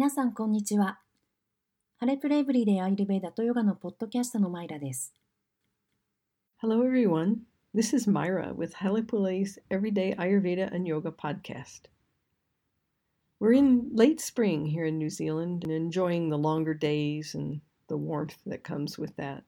[0.00, 0.98] 皆さん、こんにちは。
[1.98, 5.14] ハレプレイブリでアイルベーダとヨガのポッドキャストのマイラです。
[6.60, 7.46] Hello, everyone.
[7.72, 11.88] This is Myra with Halepule's Everyday Ayurveda and Yoga podcast.
[13.38, 17.96] We're in late spring here in New Zealand and enjoying the longer days and the
[17.96, 19.44] warmth that comes with that.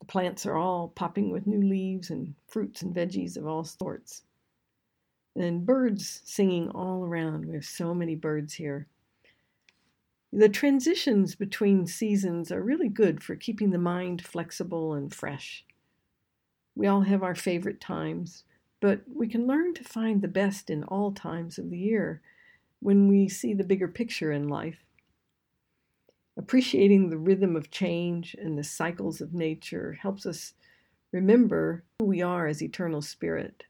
[0.00, 4.22] The plants are all popping with new leaves and fruits and veggies of all sorts.
[5.36, 7.46] And birds singing all around.
[7.46, 8.86] We have so many birds here.
[10.31, 15.65] The transitions between seasons are really good for keeping the mind flexible and fresh.
[16.75, 18.43] We all have our favorite times,
[18.79, 22.21] but we can learn to find the best in all times of the year
[22.79, 24.85] when we see the bigger picture in life.
[26.37, 30.53] Appreciating the rhythm of change and the cycles of nature helps us
[31.11, 33.63] remember who we are as eternal spirit,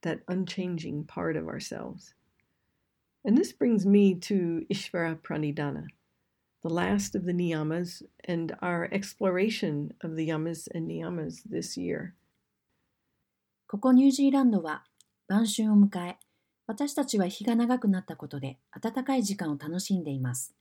[0.00, 2.14] that unchanging part of ourselves.
[3.26, 5.88] And this brings me to Ishvara Pranidhana
[6.68, 12.12] the last of the niyamas, and our exploration of the yamas and niyamas this year.
[13.66, 14.84] ここニュージーランドは
[15.26, 16.16] 晩春を迎え、
[16.66, 20.54] 私たちは日が長くなったことで暖かい時間を楽しんでいます。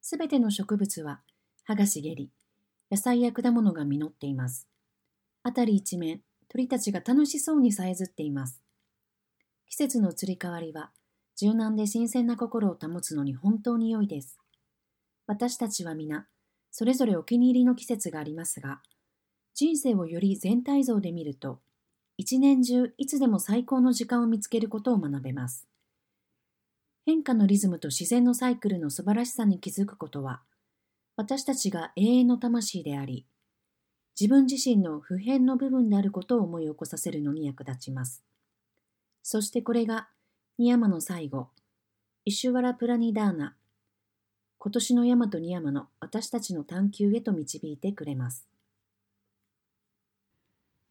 [0.00, 1.20] すべての植物は
[1.64, 2.30] 葉が茂り、
[2.90, 4.68] 野菜や果物が実っています。
[5.44, 8.60] あたり一面、鳥たちが楽しそうにさえずっています。
[9.68, 10.90] 季節の移り変わりは、
[11.36, 14.41] 柔軟で新鮮な心を保つのに本当に良いです。
[15.26, 16.26] 私たちは皆、
[16.70, 18.80] それぞれお気に入りの季節がありますが、
[19.54, 21.60] 人生をより全体像で見ると、
[22.16, 25.66] 一年中いつでも最高の時間を見つけることを学べます。
[27.04, 30.42] 変化のリズムと自然のサイクルの素晴らしさに気づくことは、
[31.16, 33.26] 私たちが永遠の魂であり、
[34.18, 38.22] 自分自身の普遍の部分であることを思い起こさせるのに役立ちます。
[39.22, 40.08] そしてこれが、
[40.58, 41.48] ニヤマの最後、
[42.24, 43.56] イシュワラ・プラニダーナ
[44.61, 48.47] 今年の山とニヤマの私たちの探求へと導いてくれます。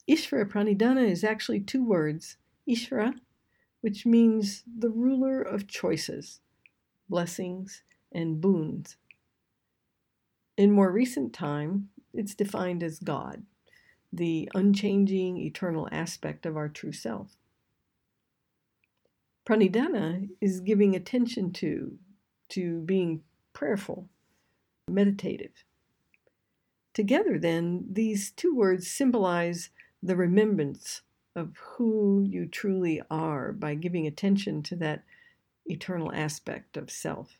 [0.09, 2.39] Ishvara Pranidhana is actually two words.
[2.67, 3.15] Ishvara,
[3.83, 6.41] which means the ruler of choices,
[7.09, 8.97] blessings, and boons.
[10.57, 13.43] In more recent time, it's defined as God,
[14.13, 17.37] the unchanging, eternal aspect of our true self.
[19.45, 21.99] Pranidhana is giving attention to,
[22.49, 23.23] to being
[23.54, 24.08] prayerful,
[24.88, 25.64] meditative.
[26.94, 29.70] Together, then, these two words symbolize
[30.04, 31.02] the remembrance
[31.36, 35.04] of who you truly are by giving attention to that
[35.66, 37.38] eternal aspect of self.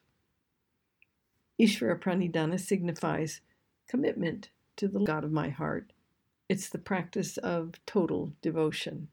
[1.60, 3.42] Ishvara Pranidhana signifies
[3.88, 5.92] commitment to the God of my heart.
[6.48, 9.10] It's the practice of total devotion.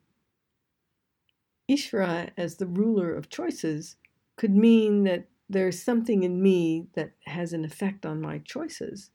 [1.68, 3.96] Ishvara, as the ruler of choices,
[4.36, 9.10] could mean that there's something in me that has an effect on my choices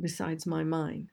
[0.00, 1.10] besides my mind.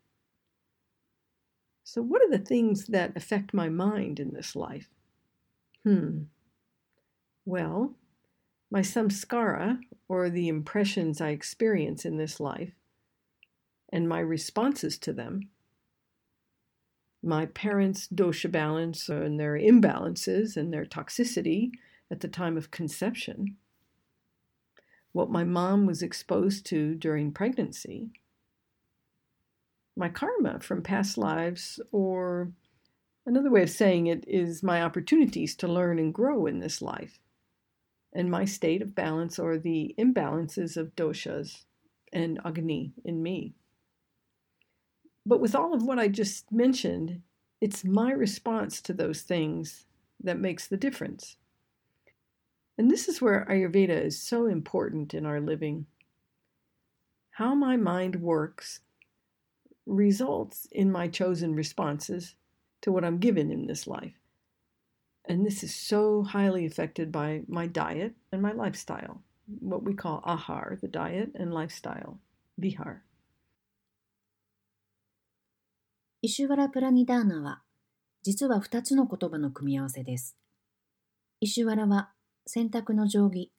[1.83, 4.87] So, what are the things that affect my mind in this life?
[5.83, 6.23] Hmm.
[7.45, 7.95] Well,
[8.71, 12.73] my samskara, or the impressions I experience in this life,
[13.91, 15.49] and my responses to them,
[17.23, 21.71] my parents' dosha balance and their imbalances and their toxicity
[22.11, 23.57] at the time of conception
[25.11, 28.11] what my mom was exposed to during pregnancy,
[29.95, 32.51] my karma from past lives, or
[33.25, 37.19] another way of saying it is my opportunities to learn and grow in this life,
[38.13, 41.65] and my state of balance or the imbalances of doshas
[42.13, 43.53] and agni in me.
[45.25, 47.21] But with all of what I just mentioned,
[47.61, 49.85] it's my response to those things
[50.23, 51.35] that makes the difference.
[52.78, 55.86] And this is where Ayurveda is so important in our living.
[57.30, 58.80] How my mind works
[59.86, 62.34] results in my chosen responses
[62.82, 64.14] to what I'm given in this life.
[65.26, 69.22] And this is so highly affected by my diet and my lifestyle,
[69.60, 72.18] what we call ahar, the diet, and lifestyle,
[72.60, 73.00] vihar.
[76.20, 77.60] イシュワラ・プラニダーナは
[78.22, 80.38] 実は2つの言葉の組み合わせです。
[81.40, 82.12] イシュワラは
[82.51, 83.51] 選択の定規、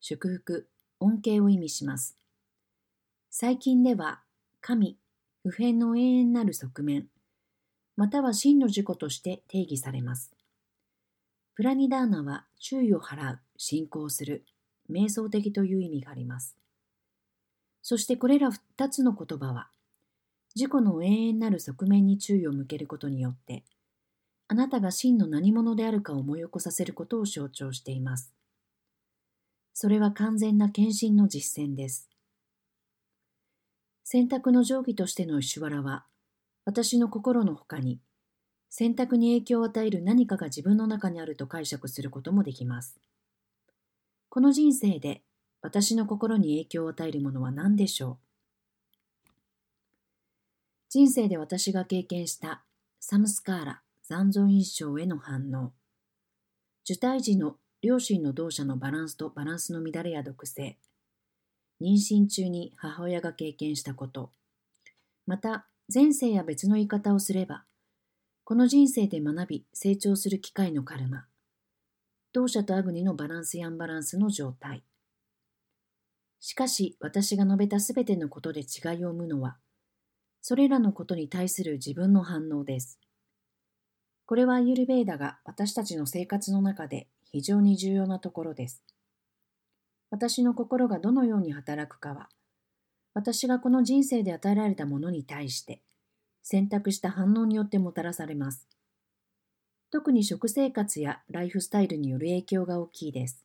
[0.00, 0.68] 祝福、
[0.98, 2.18] 恩恵を意味します。
[3.30, 4.24] 最近では、
[4.60, 4.98] 神、
[5.44, 7.06] 普遍の永遠なる側面、
[7.94, 10.32] または真の自己として定義されます。
[11.54, 14.44] プラニダーナは注意を払う、信仰する、
[14.90, 16.56] 瞑想的という意味があります。
[17.80, 19.68] そしてこれら二つの言葉は、
[20.56, 23.62] 自己の永遠なる側面に注意を向けることによって、
[24.52, 28.34] あなたが真の何者であるかを思い起こさせることを象徴しています。
[29.72, 32.10] それは完全な献身の実践です。
[34.04, 36.04] 選択の定規としての石原は、
[36.66, 37.98] 私の心のほかに、
[38.68, 43.00] 選択に影響を与える何かが自分の中にあると解釈することもできます。
[44.28, 45.22] この人生で
[45.62, 48.18] 私の心に影響を与えるものは何でしょ
[49.26, 49.28] う？
[50.90, 52.62] 人生で私が経験した
[53.00, 53.82] サムスカーラ
[54.12, 55.72] 残存印象への反応。
[56.84, 60.76] 受胎時の両親の同社のバランスとバランスの乱れや毒性。
[61.80, 64.30] 妊娠中に母親が経験したこと。
[65.24, 67.64] また前世や別の言い方をすれば
[68.44, 71.24] この人生で学び成長する機会のカルマ。
[72.34, 74.84] 同社とアグニのバランスやアンバランスの状態。
[76.38, 78.64] しかし私が述べたすべてのことで違
[78.98, 79.56] いを生むのは
[80.42, 83.01] それらのことに対する自分の反応です。
[84.32, 88.82] これはユルベーダが私たちの生活の中で非常に重要なところです。
[90.10, 92.30] 私の心がどのように働くかは、
[93.12, 95.82] 私がこの人生で与えられたものに対して
[96.42, 98.66] 選択した反応によってもたらされます。
[99.90, 103.44] 特に食生活やライフスタイルによる影響が大きいです。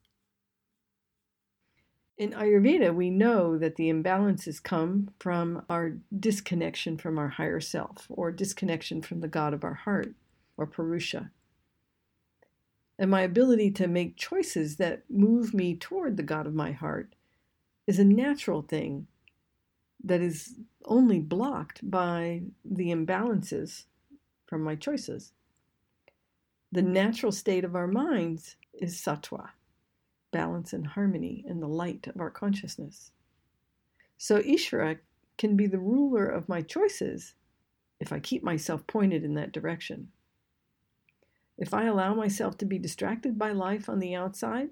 [2.18, 8.10] In Ayurveda, we know that the imbalances come from our disconnection from our higher self
[8.10, 10.14] or disconnection from the God of our heart
[10.58, 11.32] or Purusha.
[13.00, 17.14] And my ability to make choices that move me toward the God of my heart
[17.86, 19.08] is a natural thing
[20.04, 20.56] that is
[20.86, 23.86] only blocked by the imbalances
[24.48, 25.32] from my choices.
[26.72, 29.50] The natural state of our minds is sattva
[30.32, 33.12] balance and harmony in the light of our consciousness.
[34.18, 35.00] So Ishvara
[35.38, 37.34] can be the ruler of my choices
[38.00, 40.10] if I keep myself pointed in that direction.
[41.58, 44.70] If I allow myself to be distracted by life on the outside,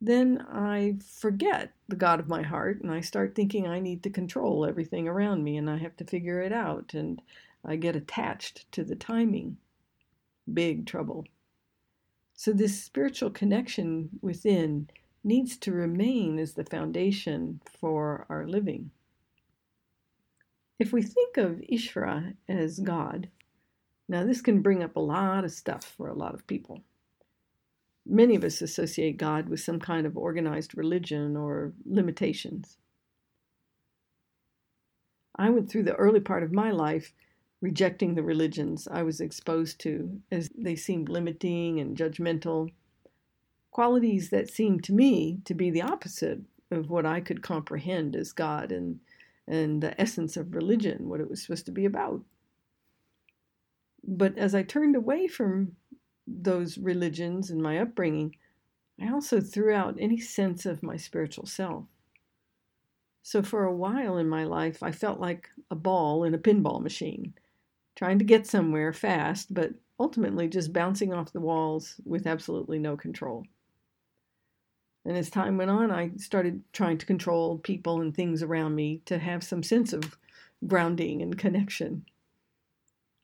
[0.00, 4.10] then I forget the God of my heart and I start thinking I need to
[4.10, 7.22] control everything around me and I have to figure it out and
[7.64, 9.56] I get attached to the timing.
[10.52, 11.24] Big trouble.
[12.34, 14.88] So, this spiritual connection within
[15.22, 18.90] needs to remain as the foundation for our living.
[20.78, 23.30] If we think of Ishvara as God,
[24.08, 26.82] now this can bring up a lot of stuff for a lot of people.
[28.06, 32.76] Many of us associate God with some kind of organized religion or limitations.
[35.36, 37.12] I went through the early part of my life
[37.64, 42.70] rejecting the religions I was exposed to, as they seemed limiting and judgmental.
[43.70, 46.40] Qualities that seemed to me to be the opposite
[46.70, 49.00] of what I could comprehend as God and,
[49.48, 52.20] and the essence of religion, what it was supposed to be about.
[54.06, 55.76] But as I turned away from
[56.26, 58.36] those religions and my upbringing,
[59.00, 61.86] I also threw out any sense of my spiritual self.
[63.22, 66.82] So for a while in my life, I felt like a ball in a pinball
[66.82, 67.34] machine
[67.96, 72.96] trying to get somewhere fast, but ultimately just bouncing off the walls with absolutely no
[72.96, 73.44] control.
[75.04, 79.02] And as time went on, I started trying to control people and things around me
[79.06, 80.16] to have some sense of
[80.66, 82.04] grounding and connection.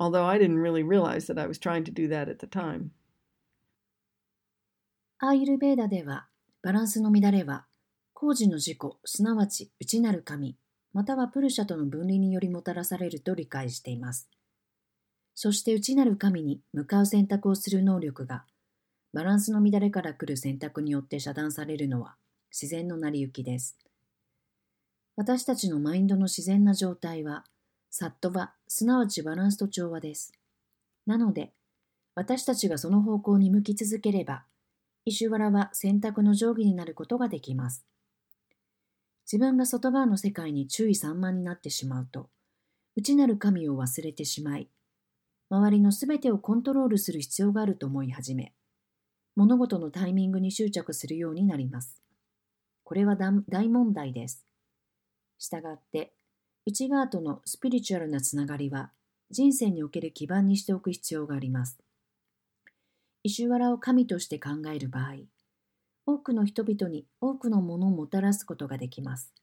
[0.00, 2.92] Although I didn't really realize that I was trying to do that at the time.
[5.18, 6.28] アーユルベーダでは、
[6.62, 7.66] バランスの乱れは、
[8.14, 10.56] 工事の事故、すなわち内なる神、
[10.94, 14.30] またはプルシャとの分離によりもたらされると理解しています。
[15.34, 18.46] そして内なる神に向かう選択をする能力が、
[19.12, 22.16] バランスの乱れから来る選択によって遮断されるのは
[22.50, 23.76] 自然の成り行きです。
[25.16, 27.44] 私たちのマインドの自然な状態は、
[27.90, 30.32] サットバ、すなわちバランスと調和です。
[31.04, 31.52] なので、
[32.14, 34.44] 私たちがその方向に向き続ければ、
[35.04, 37.84] イシュワラは選択の定規になることができます。
[39.26, 42.30] 自分が外側の世界に注意散漫になってしまうと、
[42.94, 44.68] 内なる神を忘れてしまい、
[45.48, 48.54] 周りのすべてをコントロールする必要があると思い始め、
[49.34, 52.00] 物事のタイミングに執着するようになります。
[52.84, 54.46] これは大問題です。
[55.38, 56.14] したがって、
[56.70, 58.92] 内側とのスピリチュアルなつながりは、
[59.28, 61.80] 人生における基盤にしておく必要があります。
[63.24, 65.14] イシュワラを神として考える場合、
[66.06, 69.34] 多くの人々に多くのものをもたらすことができます。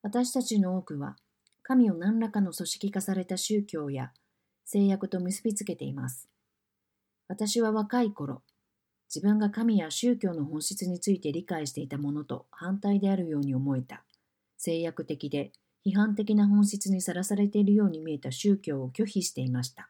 [0.00, 1.16] 私たちの多くは、
[1.62, 4.10] 神を何らかの組織化された宗教や
[4.64, 6.30] 制約と結びつけています。
[7.28, 8.42] 私は若い頃、
[9.14, 14.02] 自分が神や宗教の本質について理解していたものと反対であるように思えた、
[14.56, 15.52] 制約的で
[15.86, 19.88] 批判的な本質にさらされているように見えた宗教を拒否していました。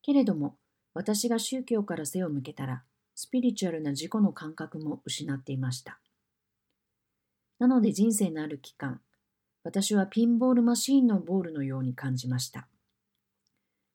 [0.00, 0.56] けれども、
[0.94, 2.84] 私が宗教から背を向けたら、
[3.16, 5.98] スピリチュアルな自己の感覚も失っていました。
[7.58, 9.00] なので人生のある期間、
[9.64, 12.68] 私はピンボールマシーンのボールのように感じました。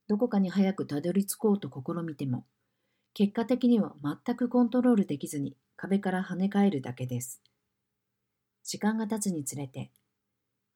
[0.10, 2.46] どこかに早くたどり着こうと試みても、
[3.14, 7.42] 結果的には全くコントロールできずに壁から跳ね返るだけです。
[8.66, 9.90] 時間が経つにつれて、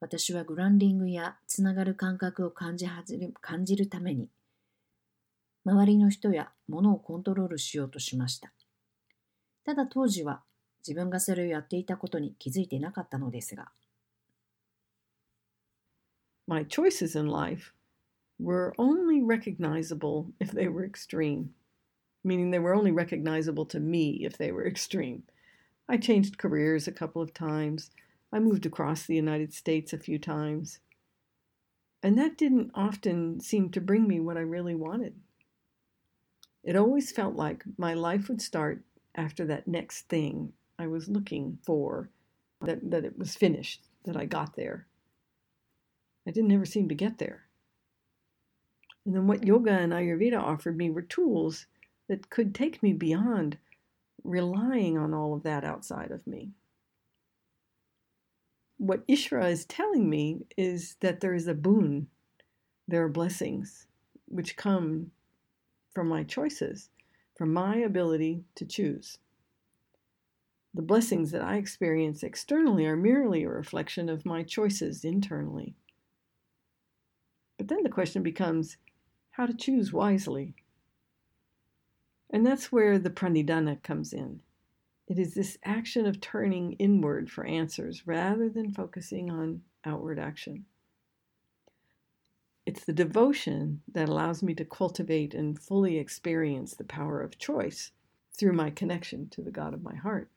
[0.01, 4.29] 私はグランディングやつながる感覚を感じる感じるために、
[5.63, 8.51] 周りの人や物をコントロールしようとしました。
[9.63, 10.41] ただ当時は
[10.86, 13.72] 自分がそれをやっていたことに気づいてなかったのですが。
[16.48, 17.72] My choices in life
[18.39, 21.50] were only recognizable if they were extreme,
[22.25, 25.22] meaning they were only recognizable to me if they were extreme.
[25.88, 27.91] I changed careers a couple of times.
[28.32, 30.80] I moved across the United States a few times.
[32.04, 35.16] And that didn't often seem to bring me what I really wanted.
[36.64, 38.84] It always felt like my life would start
[39.16, 42.10] after that next thing I was looking for,
[42.62, 44.88] that, that it was finished, that I got there.
[46.26, 47.46] I didn't ever seem to get there.
[49.06, 51.66] And then what yoga and Ayurveda offered me were tools
[52.08, 53.58] that could take me beyond
[54.24, 56.52] relying on all of that outside of me.
[58.82, 62.08] What Ishra is telling me is that there is a boon,
[62.88, 63.86] there are blessings
[64.26, 65.12] which come
[65.94, 66.90] from my choices,
[67.38, 69.20] from my ability to choose.
[70.74, 75.76] The blessings that I experience externally are merely a reflection of my choices internally.
[77.60, 78.78] But then the question becomes
[79.30, 80.56] how to choose wisely.
[82.32, 84.42] And that's where the pranidhana comes in.
[85.11, 90.67] It is this action of turning inward for answers rather than focusing on outward action.
[92.67, 97.93] It's the devotion that allows me to cultivate and fully experience the power of choice
[98.37, 100.29] through my connection to the God of my heart.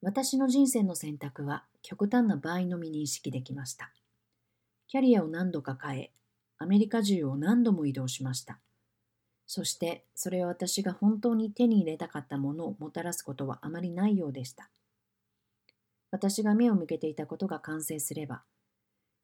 [0.00, 3.92] 私の人生の選択は極端な場合のみ認識できました。
[4.86, 6.12] キャリアを何度か変え、
[6.58, 8.60] アメリカ中を何度も移動しました。
[9.55, 14.71] そしてそれは私が本当に手に入れたかったものをもたらすことはあまりないようでした。
[16.09, 18.41] 私が目を向けていたことが完成すれば、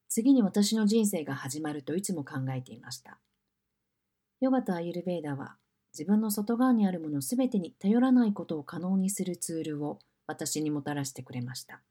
[0.07, 3.17] 次に私の人生が始まるといつも考えていました。
[4.39, 5.55] ヨガとアユルベーダは
[5.97, 11.81] 自分の外側にあるものすべてに頼らないことを可能にするツールを私にもたらしてくれました。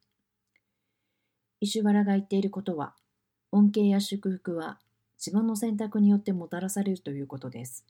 [1.58, 2.94] イシュワラが言っていることは、
[3.50, 4.78] 恩恵や祝福は
[5.18, 7.84] 自分の選択によってもたらされるということです。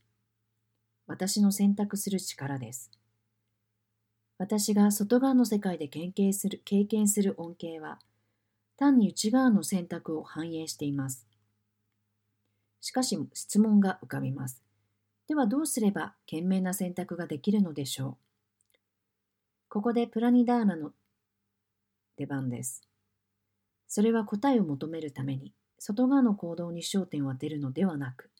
[1.08, 2.90] 私の選択する力です。
[4.36, 7.98] 私が外側の世界で経験する経験する恩恵は、
[8.76, 11.26] 単に内側の選択を反映しています。
[12.80, 14.62] しかし質問が浮かびます。
[15.26, 18.16] ではどうすれば賢明な選択ができるのでしょう
[19.68, 20.92] ここでプラニダーナの
[22.16, 22.82] 出番です。
[23.86, 28.30] それは答えを求めるために外側の行動に焦点を当てるのではなく、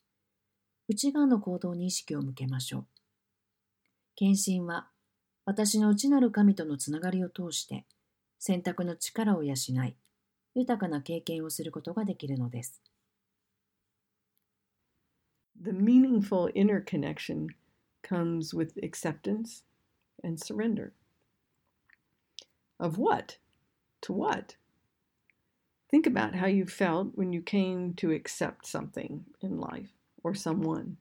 [0.89, 2.85] 内側の行動に意識を向けましょう。
[4.15, 4.89] 献身は
[5.45, 7.85] 私の内なる神とのつながりを通して
[8.39, 9.95] 選択の力を養い、
[10.55, 12.81] 豊かな経験をすることができるのです。
[15.61, 17.49] The meaningful inner connection
[18.01, 19.63] comes with acceptance
[20.23, 20.93] and surrender.
[22.79, 23.37] Of what?
[24.07, 24.55] To what?
[25.91, 30.97] Think about how you felt when you came to accept something in life or someone.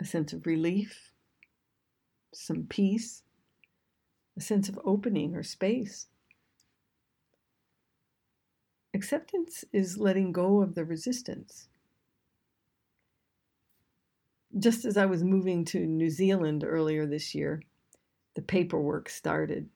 [0.00, 1.12] A sense of relief,
[2.32, 3.22] some peace,
[4.36, 6.06] a sense of opening or space.
[8.94, 11.68] Acceptance is letting go of the resistance.
[14.58, 17.62] Just as I was moving to New Zealand earlier this year,
[18.34, 19.68] the paperwork started.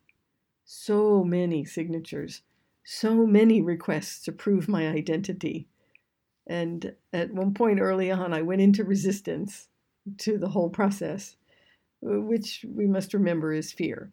[0.65, 2.43] So many signatures,
[2.85, 5.69] so many requests to prove my identity.
[6.47, 9.69] And at one point early on, I went into resistance
[10.19, 11.37] to the whole process,
[12.01, 14.13] which we must remember is fear.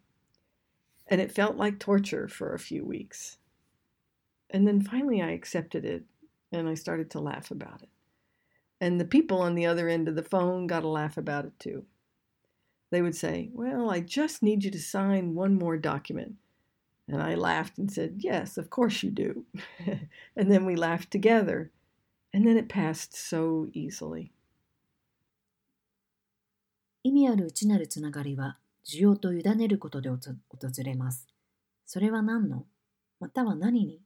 [1.08, 3.38] And it felt like torture for a few weeks.
[4.50, 6.04] And then finally, I accepted it
[6.52, 7.90] and I started to laugh about it.
[8.80, 11.60] And the people on the other end of the phone got a laugh about it
[11.60, 11.86] too
[12.92, 16.36] they would say, Well, I just need you to sign one more document.
[17.08, 19.46] And I laughed and said, Yes, of course you do.
[20.36, 21.72] and then we laughed together.
[22.34, 24.32] And then it passed so easily.
[27.04, 30.18] 意味ある内なるつながりは需要と委ねることで訪
[30.84, 31.28] れます。
[31.86, 32.66] それは何の？
[33.20, 34.02] または何に？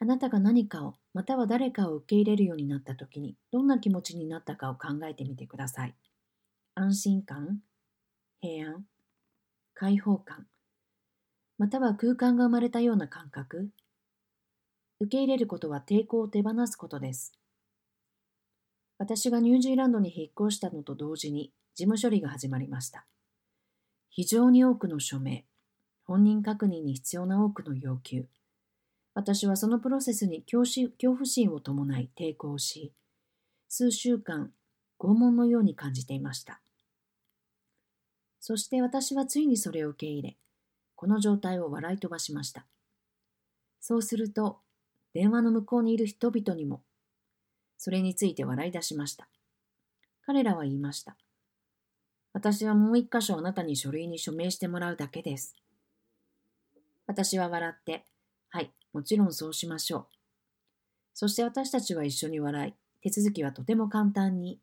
[0.00, 5.94] あなたが何かをまたは誰かを受け入れるようになった時にどんな気持ちになったかを考えてみてください。
[6.74, 7.62] 安心感、
[8.40, 8.84] 平安、
[9.72, 10.46] 解放感、
[11.56, 13.70] または空間が生まれたような感覚。
[15.04, 17.32] 受け入れることは抵抗を手放すことです。
[18.96, 23.06] 私がニュージーランドに引っ越したのと同時に事務処理が始まりました。
[24.08, 25.44] 非常に多くの署名、
[26.04, 28.24] 本人確認に必要な多くの要求。
[29.12, 30.64] 私はそのプロセスに恐
[30.98, 32.94] 怖心を伴い抵抗し、
[33.68, 34.52] 数週間
[34.98, 36.62] 拷問のように感じていました。
[38.40, 40.38] そして私はついにそれを受け入れ、
[40.94, 42.66] この状態を笑い飛ばしました。
[43.80, 44.63] そうすると、
[45.14, 46.82] 電話の向こうにいる人々にも、
[47.78, 49.28] それについて笑い出しました。
[50.26, 51.16] 彼らは言いました。
[52.32, 55.54] 私はもう一箇所あなたに書類に署名してもらうだけです。
[57.06, 58.04] 私は笑って、
[58.50, 60.06] はい、もちろんそうしましょう。
[61.14, 64.58] そして私たちは一緒に笑い、手続きはとても簡単に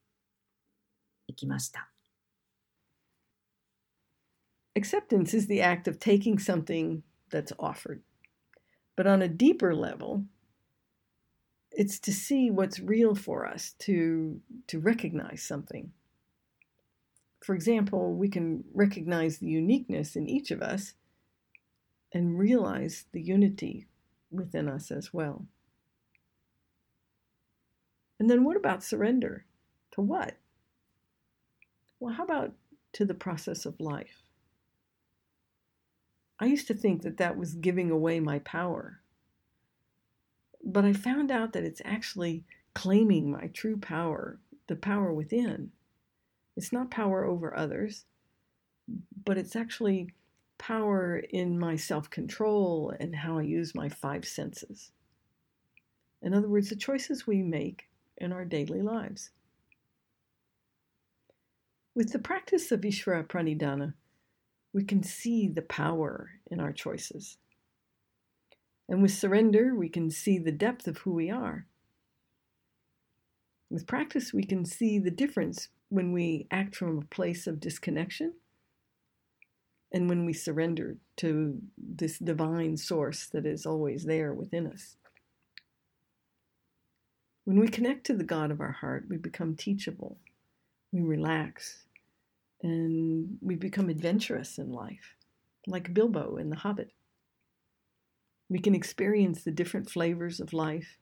[1.28, 1.90] いきました。
[4.76, 8.02] Acceptance is the act of taking something that's offered.
[8.98, 10.24] But on a deeper level,
[11.72, 15.92] it's to see what's real for us, to, to recognize something.
[17.42, 20.94] For example, we can recognize the uniqueness in each of us
[22.14, 23.88] and realize the unity
[24.30, 25.46] within us as well.
[28.20, 29.46] And then what about surrender?
[29.94, 30.38] To what?
[32.00, 32.54] Well, how about
[32.94, 34.22] to the process of life?
[36.40, 39.00] I used to think that that was giving away my power.
[40.64, 45.72] But I found out that it's actually claiming my true power, the power within.
[46.56, 48.06] It's not power over others,
[49.26, 50.14] but it's actually
[50.58, 54.92] power in my self control and how I use my five senses.
[56.22, 59.32] In other words, the choices we make in our daily lives.
[61.96, 63.96] With the practice of Ishvara Pranidhana,
[64.72, 67.38] we can see the power in our choices.
[68.92, 71.66] And with surrender, we can see the depth of who we are.
[73.70, 78.34] With practice, we can see the difference when we act from a place of disconnection
[79.94, 84.98] and when we surrender to this divine source that is always there within us.
[87.46, 90.18] When we connect to the God of our heart, we become teachable,
[90.92, 91.86] we relax,
[92.62, 95.16] and we become adventurous in life,
[95.66, 96.92] like Bilbo in The Hobbit.
[98.52, 101.00] We can experience the different flavors of life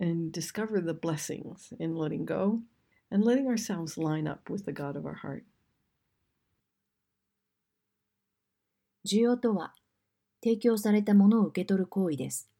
[0.00, 2.62] and discover the blessings in letting go
[3.08, 5.44] and letting ourselves line up with the God of our heart.
[9.04, 9.74] 需要とは、
[10.42, 12.50] 提供されたものを受け取る行為です。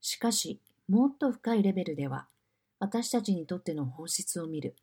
[0.00, 2.26] しかし、もっと深いレベルでは、
[2.80, 4.74] 私たちにとっての本質を見る、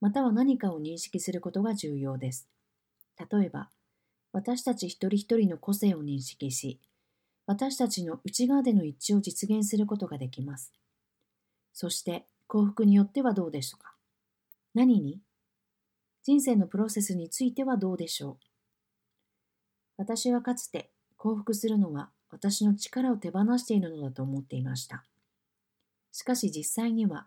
[0.00, 2.48] または何かを認識することが重要です。
[3.30, 3.68] 例えば、
[4.32, 6.80] 私たち一人一人の個性を認識し、
[7.46, 10.72] 私たちの内側での一致を実現することができます。
[11.72, 13.94] そして、幸福によってはどうでしょうか？
[14.74, 15.20] 何に？
[16.22, 18.36] 人生のプロセスについてはどうでしょう？
[19.96, 25.04] 私はかつて幸福するのは私の力を手放しているのだと思っていました。
[26.12, 27.26] しかし実際には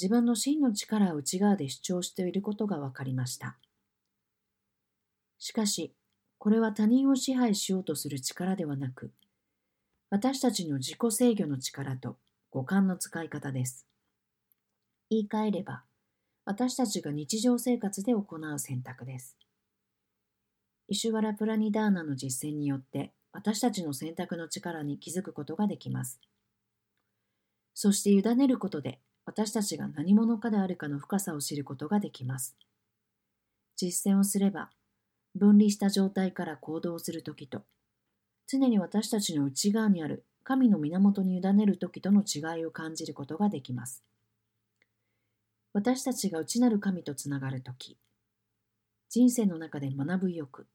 [0.00, 3.56] 自分の真の力を内側で主張していることが分かりました。
[5.38, 5.94] しかし、
[6.42, 9.12] これは他人を支配しようとする力ではなく、
[10.10, 12.16] 私たちの自己制御の力と
[12.50, 13.86] 五感の使い方です。
[15.08, 15.84] 言い換えれば、
[16.44, 19.36] 私たちが日常生活で行う選択です。
[20.88, 26.18] イシュワラ・プラニダーナの実践によって私たちの選択の力に気づくことができます。
[27.72, 32.56] そして委ねることで私たちが何者かであるかの深さを知ることができます。
[33.76, 34.70] 実践をすれば
[35.34, 37.62] 分離した状態から行動するときと
[38.46, 44.04] 常に私たちの内側にある神の源に委ねるときとの違いを感じることができます。
[45.72, 47.96] 私たちが内なる神とつながるとき、
[49.08, 50.66] 人生の中で学ぶ意欲、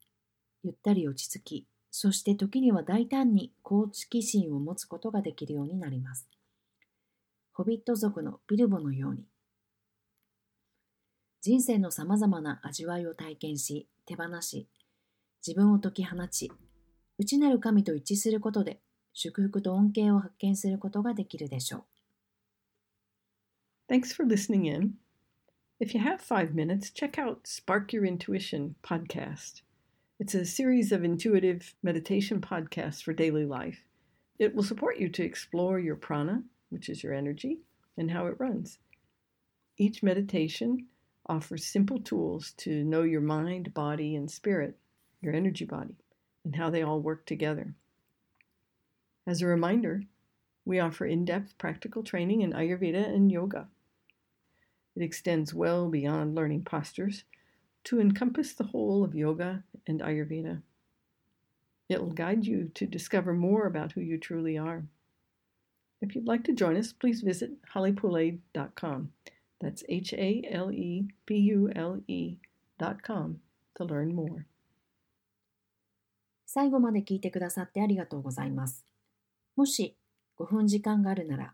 [0.63, 6.27] ゆったり落ち着き、そして時には大胆に好奇心を持つことができるようになります。
[7.53, 9.25] ホビット族のビルボのように。
[11.47, 14.67] 人生のさまざまな味わいを体験し、手放し、
[15.39, 16.51] 自分を解き放ち、
[17.17, 18.81] 内なる神と一致することで、
[19.13, 21.85] 祝福と恩恵を発見することができるでしょ
[23.89, 23.93] う。
[23.93, 24.95] Thanks for listening in.
[25.79, 29.61] If you have five minutes, check out Spark Your Intuition podcast.
[30.19, 33.85] It's a series of intuitive meditation podcasts for daily life.
[34.37, 37.59] It will support you to explore your prana, which is your energy,
[37.97, 38.79] and how it runs.
[39.77, 40.87] Each meditation
[41.29, 44.77] offers simple tools to know your mind, body, and spirit,
[45.21, 45.95] your energy body,
[46.43, 47.73] and how they all work together.
[49.25, 50.03] As a reminder,
[50.65, 53.67] we offer in depth practical training in Ayurveda and yoga.
[54.95, 57.23] It extends well beyond learning postures
[57.85, 60.61] to encompass the whole of yoga and Ayurveda.
[61.89, 64.83] It will guide you to discover more about who you truly are.
[66.01, 69.11] If you'd like to join us, please visit halepule.com.
[69.59, 72.37] That's H A L E P U L E
[72.77, 73.39] dot com
[73.75, 74.43] to learn more.
[76.45, 78.85] 最後まで聞いてくださってありがとうございます。
[79.55, 79.95] もし
[80.37, 81.53] 5分時間があるなら、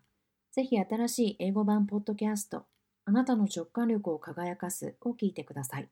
[0.52, 2.66] ぜひ新しい英語版ポッドキャスト、
[3.06, 5.90] あなたの直感力を輝かすを聞いてください。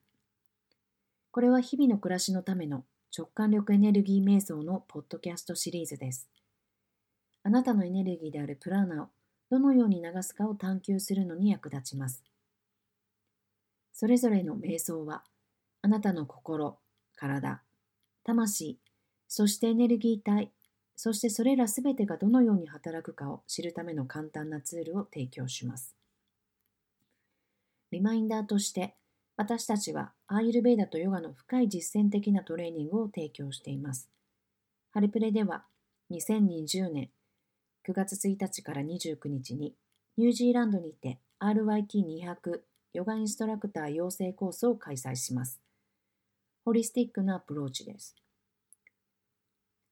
[1.30, 2.84] これは日々の暮らしのための
[3.16, 6.28] 直感力エネルギー瞑想のポッドキャストシリーズです。
[7.42, 9.08] あなたのエネルギーであるプラーナを
[9.52, 12.24] どのように流すかを探求するのに役立ちます。
[13.92, 15.24] それぞれの瞑想は、
[15.82, 16.78] あなたの心、
[17.16, 17.60] 体、
[18.24, 18.78] 魂、
[19.28, 20.50] そしてエネルギー体、
[20.96, 25.94] そしてそれらすべてがどのように働くかを知るための簡単なツールを提供します。
[27.90, 28.94] リマインダーとして、
[29.36, 34.08] 私たちはアーユルベーダとヨガの深い実践的なトレーニングを提供しています。
[34.92, 35.66] ハリプレでは
[36.10, 37.10] 2020年
[37.84, 39.74] 9月1日から29日に
[40.16, 42.60] ニュージーランドにて RYT200
[42.92, 45.60] ヨガインストラクター養成コースを開催します。
[46.64, 48.14] ホリスティックなアプローチです。